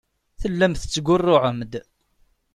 [0.41, 1.73] Tellam tettgurruɛem-d.